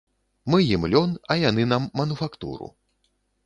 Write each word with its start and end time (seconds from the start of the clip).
Мы 0.53 0.61
ім 0.75 0.87
лён, 0.93 1.13
а 1.31 1.37
яны 1.43 1.67
нам 1.75 1.87
мануфактуру. 2.03 2.75